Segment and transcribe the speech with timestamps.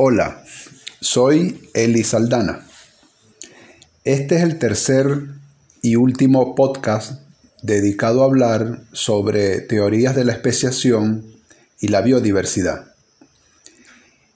[0.00, 0.44] Hola,
[1.00, 2.64] soy Eli Saldana.
[4.04, 5.26] Este es el tercer
[5.82, 7.20] y último podcast
[7.62, 11.26] dedicado a hablar sobre teorías de la especiación
[11.80, 12.94] y la biodiversidad.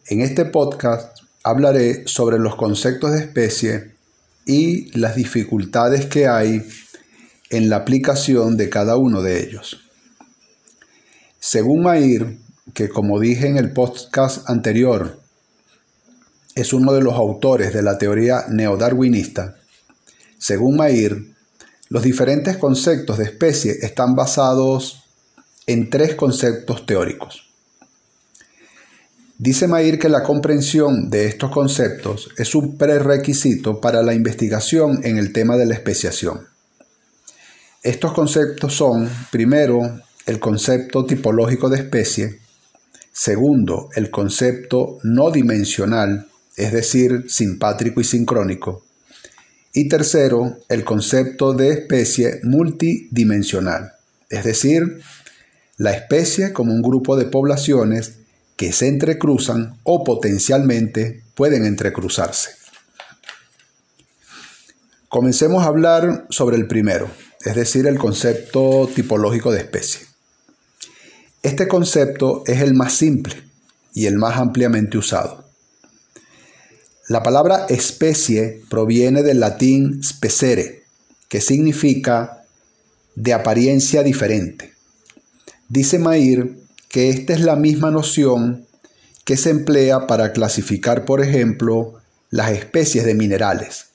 [0.09, 3.93] En este podcast hablaré sobre los conceptos de especie
[4.45, 6.67] y las dificultades que hay
[7.51, 9.81] en la aplicación de cada uno de ellos.
[11.39, 12.39] Según Mair,
[12.75, 15.22] que como dije en el podcast anterior,
[16.55, 19.57] es uno de los autores de la teoría neodarwinista.
[20.39, 21.33] Según Mair,
[21.89, 25.05] los diferentes conceptos de especie están basados
[25.67, 27.49] en tres conceptos teóricos.
[29.39, 35.19] Dice Mair que la comprensión de estos conceptos es un prerequisito para la investigación en
[35.19, 36.47] el tema de la especiación.
[37.83, 42.39] Estos conceptos son, primero, el concepto tipológico de especie,
[43.13, 48.85] segundo, el concepto no dimensional es decir, simpátrico y sincrónico.
[49.73, 53.93] Y tercero, el concepto de especie multidimensional,
[54.29, 55.01] es decir,
[55.79, 58.17] la especie como un grupo de poblaciones
[58.57, 62.51] que se entrecruzan o potencialmente pueden entrecruzarse.
[65.09, 67.11] Comencemos a hablar sobre el primero,
[67.45, 70.07] es decir, el concepto tipológico de especie.
[71.43, 73.35] Este concepto es el más simple
[73.95, 75.42] y el más ampliamente usado.
[77.09, 80.85] La palabra especie proviene del latín specere,
[81.29, 82.45] que significa
[83.17, 84.73] de apariencia diferente.
[85.69, 86.59] Dice Mair
[86.89, 88.67] que esta es la misma noción
[89.25, 91.95] que se emplea para clasificar, por ejemplo,
[92.31, 93.87] las especies de minerales.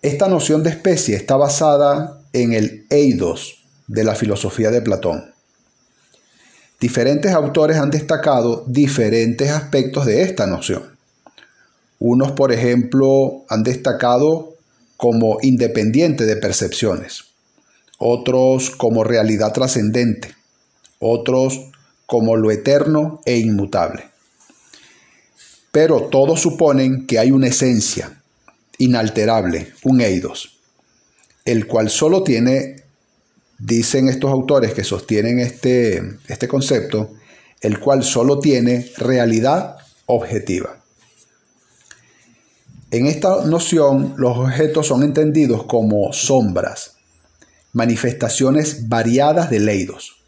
[0.00, 5.34] Esta noción de especie está basada en el eidos de la filosofía de Platón.
[6.80, 10.93] Diferentes autores han destacado diferentes aspectos de esta noción.
[11.98, 14.54] Unos, por ejemplo, han destacado
[14.96, 17.24] como independiente de percepciones,
[17.98, 20.34] otros como realidad trascendente,
[20.98, 21.70] otros
[22.06, 24.04] como lo eterno e inmutable.
[25.72, 28.22] Pero todos suponen que hay una esencia
[28.78, 30.58] inalterable, un eidos,
[31.44, 32.84] el cual solo tiene,
[33.58, 37.10] dicen estos autores que sostienen este, este concepto,
[37.60, 40.83] el cual solo tiene realidad objetiva.
[42.94, 46.92] En esta noción, los objetos son entendidos como sombras,
[47.72, 50.18] manifestaciones variadas de leidos.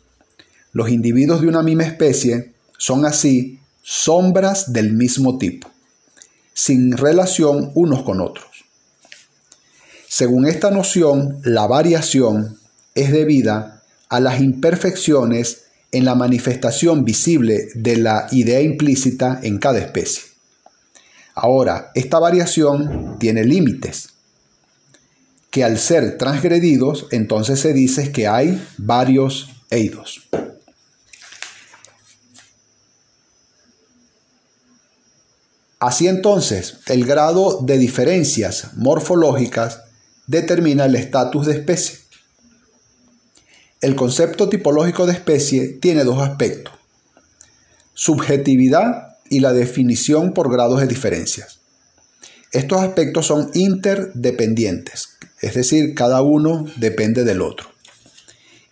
[0.73, 5.71] Los individuos de una misma especie son así sombras del mismo tipo,
[6.55, 8.65] sin relación unos con otros.
[10.09, 12.59] Según esta noción, la variación
[12.97, 19.79] es debida a las imperfecciones en la manifestación visible de la idea implícita en cada
[19.79, 20.36] especie.
[21.39, 24.09] Ahora, esta variación tiene límites,
[25.51, 30.27] que al ser transgredidos, entonces se dice que hay varios eidos.
[35.79, 39.83] Así entonces, el grado de diferencias morfológicas
[40.27, 41.99] determina el estatus de especie.
[43.83, 46.73] El concepto tipológico de especie tiene dos aspectos,
[47.93, 51.61] subjetividad y la definición por grados de diferencias.
[52.53, 57.69] Estos aspectos son interdependientes, es decir, cada uno depende del otro,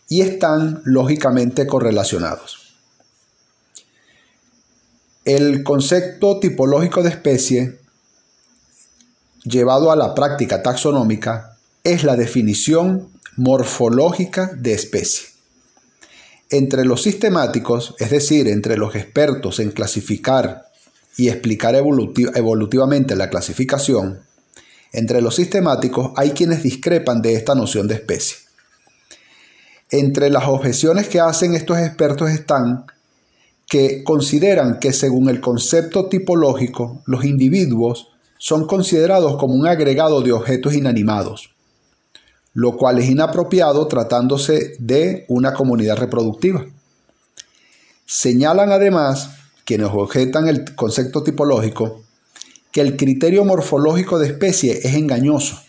[0.09, 2.75] y están lógicamente correlacionados.
[5.25, 7.78] El concepto tipológico de especie,
[9.42, 15.34] llevado a la práctica taxonómica, es la definición morfológica de especie.
[16.50, 20.71] Entre los sistemáticos, es decir, entre los expertos en clasificar
[21.16, 24.21] y explicar evolutivamente la clasificación,
[24.93, 28.37] entre los sistemáticos hay quienes discrepan de esta noción de especie.
[29.91, 32.87] Entre las objeciones que hacen estos expertos están
[33.66, 38.09] que consideran que según el concepto tipológico, los individuos
[38.39, 41.53] son considerados como un agregado de objetos inanimados,
[42.54, 46.65] lo cual es inapropiado tratándose de una comunidad reproductiva.
[48.06, 49.30] Señalan además,
[49.65, 52.03] quienes objetan el concepto tipológico,
[52.71, 55.60] que el criterio morfológico de especie es engañoso,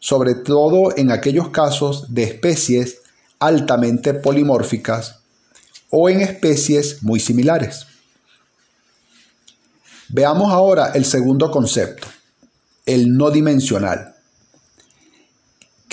[0.00, 2.98] sobre todo en aquellos casos de especies
[3.38, 5.20] altamente polimórficas
[5.90, 7.86] o en especies muy similares.
[10.08, 12.06] Veamos ahora el segundo concepto,
[12.84, 14.11] el no dimensional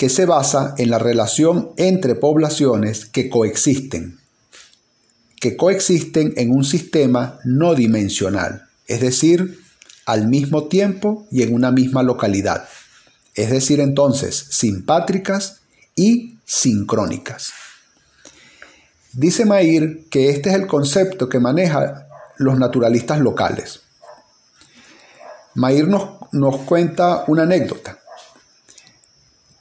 [0.00, 4.18] que se basa en la relación entre poblaciones que coexisten,
[5.38, 9.60] que coexisten en un sistema no dimensional, es decir,
[10.06, 12.66] al mismo tiempo y en una misma localidad,
[13.34, 15.60] es decir, entonces, simpátricas
[15.94, 17.50] y sincrónicas.
[19.12, 22.06] Dice Mair que este es el concepto que maneja
[22.38, 23.82] los naturalistas locales.
[25.56, 27.99] Mair nos, nos cuenta una anécdota,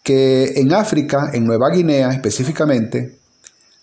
[0.03, 3.19] que en África, en Nueva Guinea específicamente,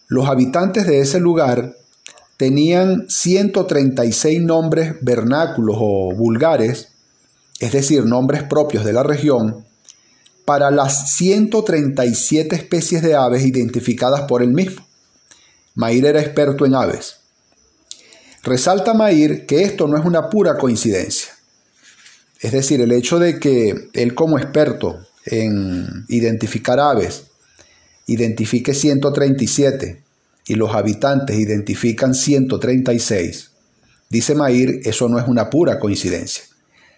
[0.08, 1.76] los habitantes de ese lugar
[2.36, 6.88] tenían 136 nombres vernáculos o vulgares,
[7.60, 9.64] es decir, nombres propios de la región,
[10.44, 14.86] para las 137 especies de aves identificadas por él mismo.
[15.74, 17.16] Mair era experto en aves.
[18.42, 21.32] Resalta Mair que esto no es una pura coincidencia.
[22.40, 27.24] Es decir, el hecho de que él como experto en identificar aves
[28.06, 30.02] identifique 137
[30.46, 33.50] y los habitantes identifican 136,
[34.08, 36.44] dice Mair, eso no es una pura coincidencia,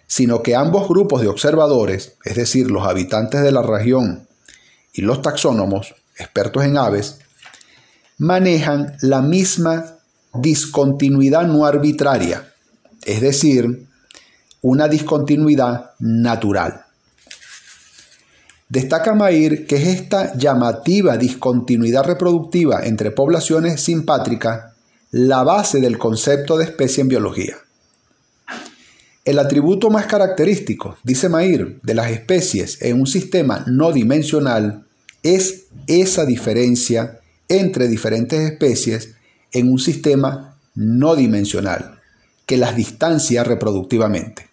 [0.05, 4.27] sino que ambos grupos de observadores, es decir, los habitantes de la región
[4.93, 7.19] y los taxónomos, expertos en aves,
[8.17, 9.95] manejan la misma
[10.33, 12.53] discontinuidad no arbitraria,
[13.03, 13.87] es decir,
[14.61, 16.85] una discontinuidad natural.
[18.69, 24.75] Destaca Mair que es esta llamativa discontinuidad reproductiva entre poblaciones simpátricas
[25.09, 27.55] la base del concepto de especie en biología.
[29.25, 34.85] El atributo más característico, dice Mair, de las especies en un sistema no dimensional
[35.23, 39.15] es esa diferencia entre diferentes especies
[39.51, 41.99] en un sistema no dimensional,
[42.45, 44.47] que las distancia reproductivamente.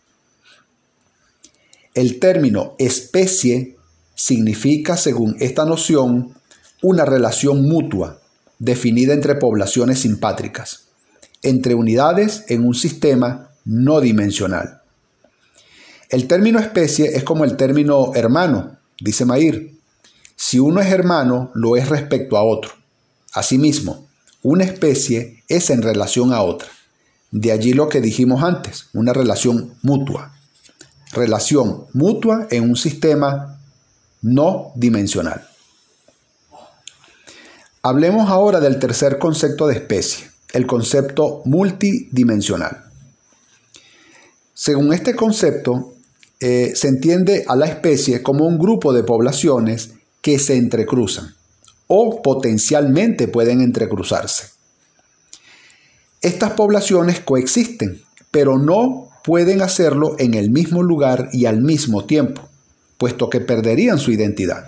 [1.92, 3.75] El término especie
[4.16, 6.34] significa, según esta noción,
[6.82, 8.18] una relación mutua
[8.58, 10.88] definida entre poblaciones simpátricas,
[11.42, 14.80] entre unidades en un sistema no dimensional.
[16.08, 19.74] El término especie es como el término hermano, dice Mair.
[20.34, 22.72] Si uno es hermano, lo es respecto a otro.
[23.32, 24.08] Asimismo,
[24.42, 26.68] una especie es en relación a otra.
[27.32, 30.32] De allí lo que dijimos antes, una relación mutua.
[31.12, 33.55] Relación mutua en un sistema
[34.22, 35.46] no dimensional.
[37.82, 42.84] Hablemos ahora del tercer concepto de especie, el concepto multidimensional.
[44.54, 45.94] Según este concepto,
[46.40, 49.90] eh, se entiende a la especie como un grupo de poblaciones
[50.20, 51.34] que se entrecruzan
[51.86, 54.48] o potencialmente pueden entrecruzarse.
[56.20, 62.48] Estas poblaciones coexisten, pero no pueden hacerlo en el mismo lugar y al mismo tiempo,
[62.98, 64.66] puesto que perderían su identidad.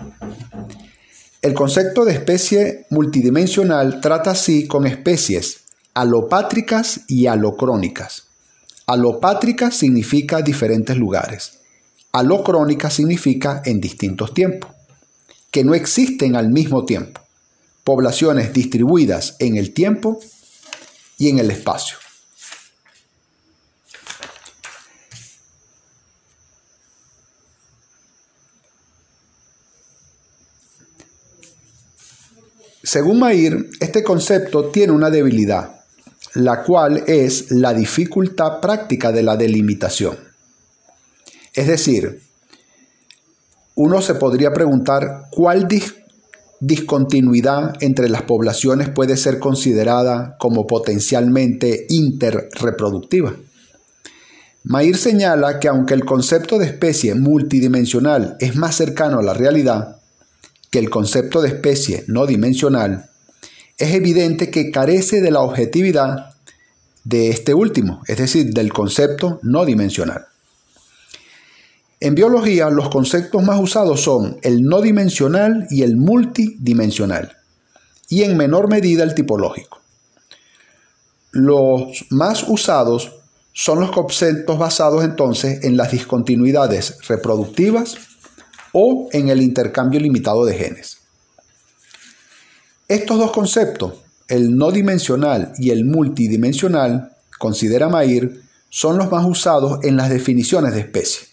[1.41, 5.61] El concepto de especie multidimensional trata así con especies
[5.93, 8.23] alopátricas y alocrónicas.
[8.87, 11.59] Alopátrica significa diferentes lugares.
[12.11, 14.71] Alocrónica significa en distintos tiempos
[15.51, 17.21] que no existen al mismo tiempo,
[17.83, 20.19] poblaciones distribuidas en el tiempo
[21.17, 21.98] y en el espacio.
[32.91, 35.81] Según Mair, este concepto tiene una debilidad,
[36.33, 40.17] la cual es la dificultad práctica de la delimitación.
[41.53, 42.19] Es decir,
[43.75, 45.67] uno se podría preguntar cuál
[46.59, 53.35] discontinuidad entre las poblaciones puede ser considerada como potencialmente interreproductiva.
[54.63, 59.98] Mair señala que aunque el concepto de especie multidimensional es más cercano a la realidad
[60.69, 63.09] que el concepto de especie no dimensional,
[63.77, 66.35] es evidente que carece de la objetividad
[67.03, 70.25] de este último, es decir, del concepto no dimensional.
[72.01, 77.37] En biología, los conceptos más usados son el no dimensional y el multidimensional,
[78.09, 79.81] y en menor medida el tipológico.
[81.31, 83.13] Los más usados
[83.53, 87.97] son los conceptos basados entonces en las discontinuidades reproductivas
[88.73, 90.97] o en el intercambio limitado de genes.
[92.87, 93.93] Estos dos conceptos,
[94.27, 100.73] el no dimensional y el multidimensional, considera Mair, son los más usados en las definiciones
[100.73, 101.27] de especie.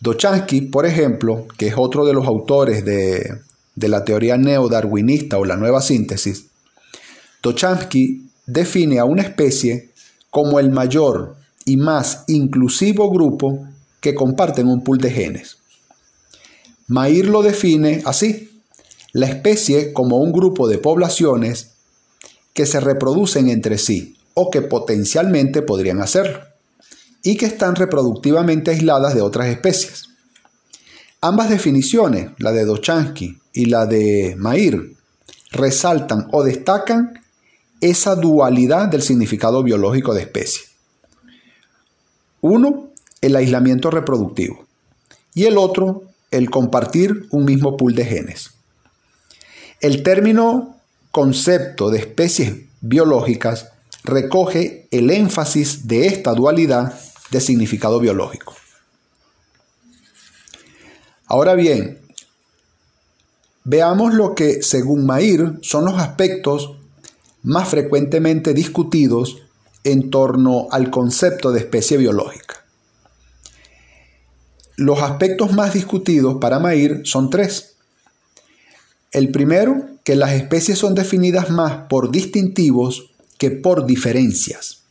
[0.00, 3.40] Dochansky, por ejemplo, que es otro de los autores de,
[3.76, 6.46] la teoría neodarwinista o la nueva síntesis,
[7.42, 9.90] Dochansky define a una especie
[10.30, 13.66] como el mayor y más inclusivo grupo
[14.00, 15.58] que comparten un pool de genes.
[16.86, 18.60] Mair lo define así,
[19.12, 21.70] la especie como un grupo de poblaciones
[22.52, 26.40] que se reproducen entre sí o que potencialmente podrían hacerlo,
[27.22, 30.08] y que están reproductivamente aisladas de otras especies.
[31.20, 34.94] Ambas definiciones, la de Dochansky y la de Mair,
[35.52, 37.20] resaltan o destacan
[37.80, 40.62] esa dualidad del significado biológico de especie.
[42.40, 44.66] Uno, el aislamiento reproductivo,
[45.32, 46.02] y el otro,
[46.36, 48.50] el compartir un mismo pool de genes.
[49.80, 50.76] El término
[51.10, 53.68] concepto de especies biológicas
[54.02, 56.98] recoge el énfasis de esta dualidad
[57.30, 58.54] de significado biológico.
[61.26, 62.00] Ahora bien,
[63.64, 66.76] veamos lo que, según Mair, son los aspectos
[67.42, 69.42] más frecuentemente discutidos
[69.84, 72.63] en torno al concepto de especie biológica.
[74.76, 77.76] Los aspectos más discutidos para Mair son tres.
[79.12, 84.82] El primero, que las especies son definidas más por distintivos que por diferencias.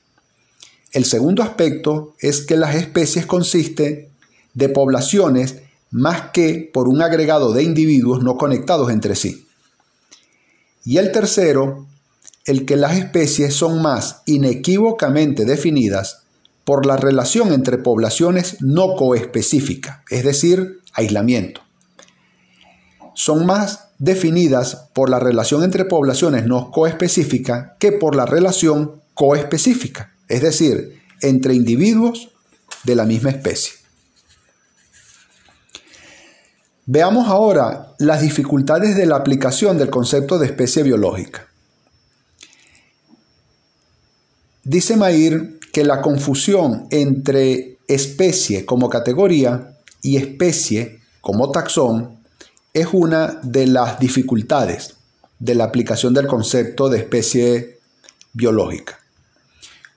[0.93, 4.07] El segundo aspecto es que las especies consisten
[4.53, 5.57] de poblaciones
[5.91, 9.45] más que por un agregado de individuos no conectados entre sí.
[10.85, 11.85] Y el tercero,
[12.45, 16.22] el que las especies son más inequívocamente definidas
[16.63, 21.61] por la relación entre poblaciones no coespecífica, es decir, aislamiento.
[23.15, 30.13] Son más definidas por la relación entre poblaciones no coespecífica que por la relación coespecífica,
[30.27, 32.29] es decir, entre individuos
[32.83, 33.73] de la misma especie.
[36.85, 41.47] Veamos ahora las dificultades de la aplicación del concepto de especie biológica.
[44.65, 52.19] Dice Mair que la confusión entre especie como categoría y especie como taxón
[52.73, 54.93] es una de las dificultades
[55.39, 57.79] de la aplicación del concepto de especie
[58.33, 58.99] biológica.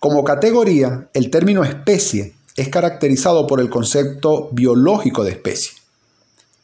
[0.01, 5.73] Como categoría, el término especie es caracterizado por el concepto biológico de especie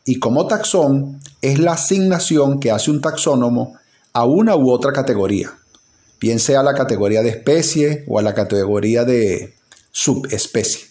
[0.06, 3.76] y como taxón es la asignación que hace un taxónomo
[4.14, 5.52] a una u otra categoría,
[6.22, 9.54] bien sea a la categoría de especie o a la categoría de
[9.90, 10.86] subespecie.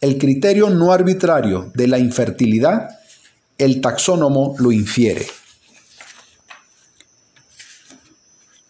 [0.00, 2.88] El criterio no arbitrario de la infertilidad,
[3.58, 5.26] el taxónomo lo infiere.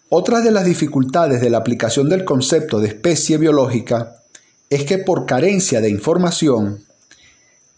[0.09, 4.17] Otra de las dificultades de la aplicación del concepto de especie biológica
[4.69, 6.83] es que por carencia de información,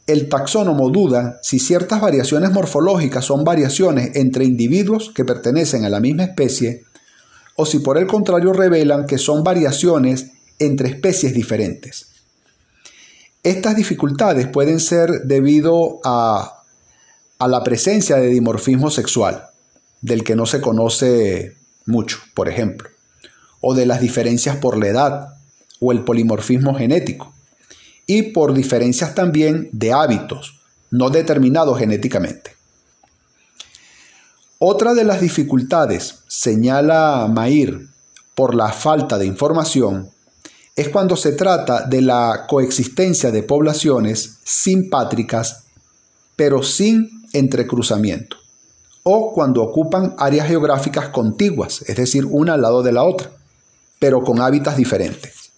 [0.08, 6.00] el taxónomo duda si ciertas variaciones morfológicas son variaciones entre individuos que pertenecen a la
[6.00, 6.84] misma especie
[7.56, 12.08] o si por el contrario revelan que son variaciones entre especies diferentes.
[13.44, 16.64] Estas dificultades pueden ser debido a,
[17.40, 19.46] la presencia de dimorfismo sexual,
[20.02, 22.90] del que no se conoce mucho, por ejemplo,
[23.62, 25.38] o de las diferencias por la edad
[25.80, 27.34] o el polimorfismo genético
[28.08, 30.60] y por diferencias también de hábitos,
[30.90, 32.55] no determinados genéticamente.
[34.68, 37.88] Otra de las dificultades, señala Mair,
[38.34, 40.10] por la falta de información,
[40.76, 45.66] es cuando se trata de la coexistencia de poblaciones simpátricas,
[46.36, 48.38] pero sin entrecruzamiento,
[49.04, 53.30] o cuando ocupan áreas geográficas contiguas, es decir, una al lado de la otra,
[54.00, 55.52] pero con hábitats diferentes.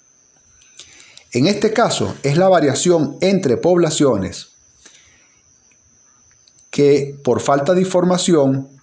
[1.31, 4.49] En este caso es la variación entre poblaciones
[6.69, 8.76] que por falta de información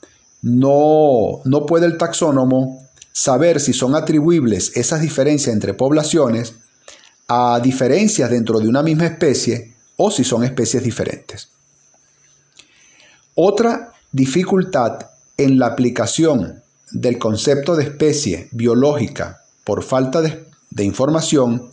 [0.44, 6.56] no, no puede el taxónomo saber si son atribuibles esas diferencias entre poblaciones
[7.28, 11.48] a diferencias dentro de una misma especie o si son especies diferentes.
[13.34, 15.06] Otra dificultad
[15.38, 21.70] en la aplicación del concepto de especie biológica por falta de, de información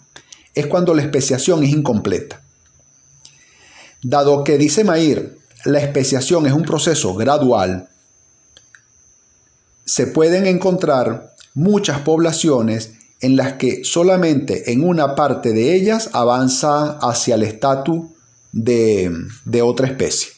[0.56, 2.42] es cuando la especiación es incompleta.
[4.01, 7.90] Dado que, dice Mair, la especiación es un proceso gradual,
[9.91, 16.98] se pueden encontrar muchas poblaciones en las que solamente en una parte de ellas avanza
[17.00, 18.05] hacia el estatus
[18.53, 19.12] de,
[19.43, 20.29] de otra especie.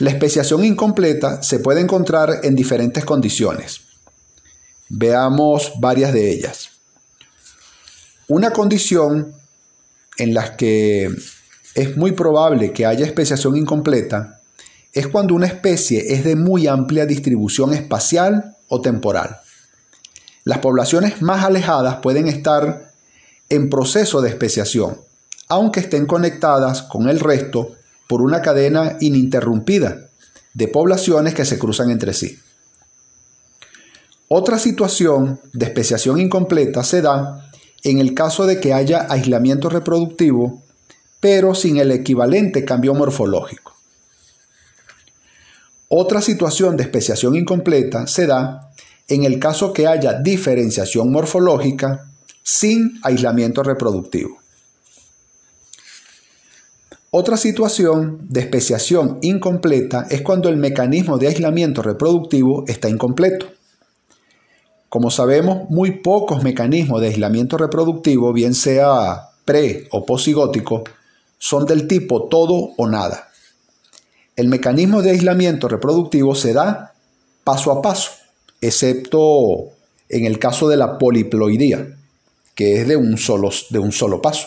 [0.00, 3.82] La especiación incompleta se puede encontrar en diferentes condiciones.
[4.88, 6.70] Veamos varias de ellas.
[8.26, 9.32] Una condición
[10.16, 11.08] en la que
[11.76, 14.37] es muy probable que haya especiación incompleta
[14.92, 19.40] es cuando una especie es de muy amplia distribución espacial o temporal.
[20.44, 22.92] Las poblaciones más alejadas pueden estar
[23.48, 24.98] en proceso de especiación,
[25.48, 27.72] aunque estén conectadas con el resto
[28.06, 30.08] por una cadena ininterrumpida
[30.54, 32.38] de poblaciones que se cruzan entre sí.
[34.28, 37.50] Otra situación de especiación incompleta se da
[37.82, 40.62] en el caso de que haya aislamiento reproductivo,
[41.20, 43.77] pero sin el equivalente cambio morfológico.
[45.90, 48.70] Otra situación de especiación incompleta se da
[49.08, 52.10] en el caso que haya diferenciación morfológica
[52.42, 54.36] sin aislamiento reproductivo.
[57.10, 63.46] Otra situación de especiación incompleta es cuando el mecanismo de aislamiento reproductivo está incompleto.
[64.90, 70.84] Como sabemos, muy pocos mecanismos de aislamiento reproductivo, bien sea pre o posigótico,
[71.38, 73.27] son del tipo todo o nada.
[74.38, 76.94] El mecanismo de aislamiento reproductivo se da
[77.42, 78.12] paso a paso,
[78.60, 79.72] excepto
[80.08, 81.88] en el caso de la poliploidía,
[82.54, 84.46] que es de un solo, de un solo paso.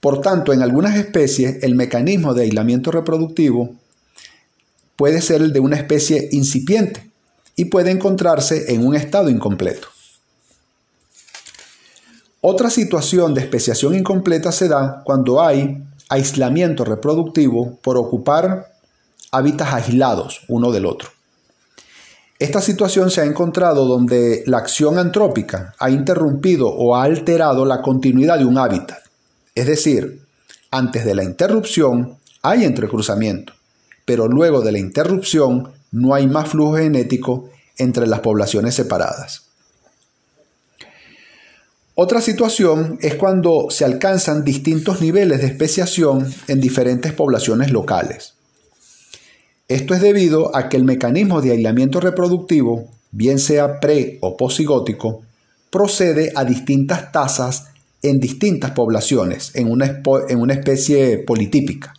[0.00, 3.74] Por tanto, en algunas especies el mecanismo de aislamiento reproductivo
[4.96, 7.10] puede ser el de una especie incipiente
[7.56, 9.88] y puede encontrarse en un estado incompleto.
[12.40, 18.72] Otra situación de especiación incompleta se da cuando hay aislamiento reproductivo por ocupar
[19.30, 21.10] hábitats aislados uno del otro.
[22.38, 27.80] Esta situación se ha encontrado donde la acción antrópica ha interrumpido o ha alterado la
[27.80, 28.98] continuidad de un hábitat.
[29.54, 30.26] Es decir,
[30.70, 33.52] antes de la interrupción hay entrecruzamiento,
[34.04, 39.43] pero luego de la interrupción no hay más flujo genético entre las poblaciones separadas.
[41.96, 48.34] Otra situación es cuando se alcanzan distintos niveles de especiación en diferentes poblaciones locales.
[49.68, 55.22] Esto es debido a que el mecanismo de aislamiento reproductivo, bien sea pre o posigótico,
[55.70, 57.68] procede a distintas tasas
[58.02, 61.94] en distintas poblaciones, en una, especie politípica.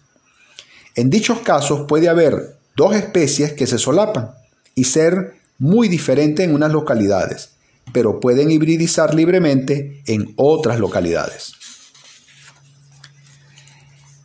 [0.95, 4.31] En dichos casos puede haber dos especies que se solapan
[4.75, 7.54] y ser muy diferentes en unas localidades,
[7.93, 11.53] pero pueden hibridizar libremente en otras localidades.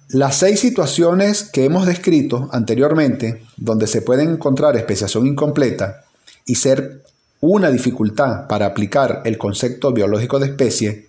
[0.09, 6.03] Las seis situaciones que hemos descrito anteriormente, donde se puede encontrar especiación incompleta
[6.45, 7.05] y ser
[7.41, 11.09] una dificultad para aplicar el concepto biológico de especie,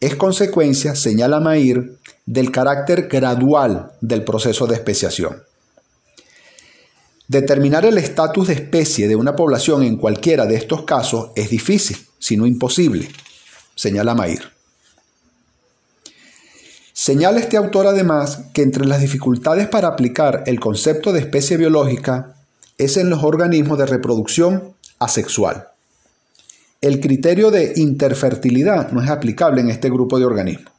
[0.00, 5.44] es consecuencia, señala Mair, del carácter gradual del proceso de especiación.
[7.34, 11.96] Determinar el estatus de especie de una población en cualquiera de estos casos es difícil,
[12.20, 13.08] si no imposible,
[13.74, 14.52] señala Mair.
[16.92, 22.36] Señala este autor además que entre las dificultades para aplicar el concepto de especie biológica
[22.78, 25.70] es en los organismos de reproducción asexual
[26.80, 30.70] el criterio de interfertilidad no es aplicable en este grupo de organismos.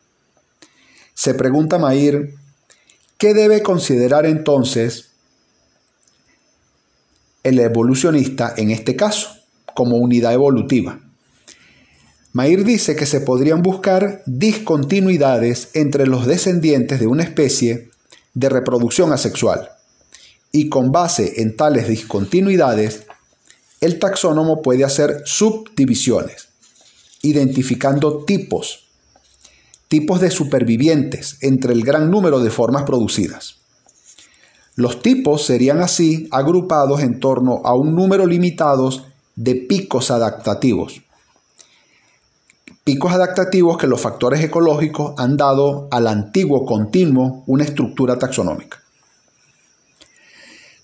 [1.15, 2.35] Se pregunta Mair,
[3.17, 5.14] ¿qué debe considerar entonces
[7.45, 9.29] el evolucionista en este caso
[9.73, 10.99] como unidad evolutiva?
[12.33, 17.89] Mair dice que se podrían buscar discontinuidades entre los descendientes de una especie
[18.33, 19.69] de reproducción asexual
[20.51, 23.03] y con base en tales discontinuidades
[23.79, 26.47] el taxónomo puede hacer subdivisiones,
[27.21, 28.87] identificando tipos,
[29.87, 33.64] tipos de supervivientes entre el gran número de formas producidas.
[34.75, 38.89] Los tipos serían así agrupados en torno a un número limitado
[39.35, 41.01] de picos adaptativos.
[42.83, 48.79] Picos adaptativos que los factores ecológicos han dado al antiguo continuo una estructura taxonómica.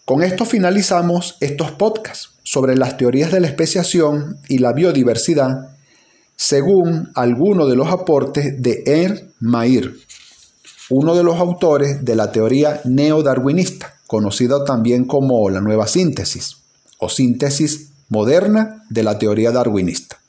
[0.06, 5.72] Con esto finalizamos estos podcasts sobre las teorías de la especiación y la biodiversidad
[6.42, 9.94] según algunos de los aportes de Er Mair,
[10.92, 16.58] uno de los autores de la teoría neodarwinista, conocida también como la nueva síntesis
[17.00, 20.21] o síntesis moderna de la teoría darwinista.